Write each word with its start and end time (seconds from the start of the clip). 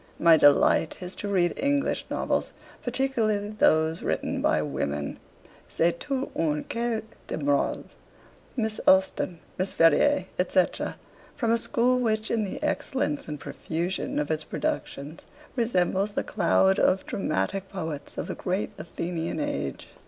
My 0.17 0.35
delight 0.35 0.97
is 0.99 1.13
to 1.17 1.27
read 1.27 1.53
English 1.57 2.07
novels, 2.09 2.53
particularly 2.81 3.49
those 3.49 4.01
written 4.01 4.41
by 4.41 4.63
women. 4.63 5.19
"C'est 5.69 5.99
toute 5.99 6.31
une 6.35 6.61
ecole 6.63 7.03
de 7.27 7.37
morale." 7.37 7.83
Miss 8.57 8.79
Austen, 8.87 9.39
Miss 9.59 9.73
Ferrier, 9.75 10.25
&c., 10.39 10.65
form 11.35 11.51
a 11.51 11.57
school 11.59 11.99
which 11.99 12.31
in 12.31 12.43
the 12.43 12.57
excellence 12.63 13.27
and 13.27 13.39
profusion 13.39 14.17
of 14.17 14.31
its 14.31 14.43
productions 14.43 15.27
resembles 15.55 16.13
the 16.13 16.23
cloud 16.23 16.79
of 16.79 17.05
dramatic 17.05 17.69
poets 17.69 18.17
of 18.17 18.25
the 18.25 18.33
great 18.33 18.71
Athenian 18.79 19.39
age.' 19.39 19.87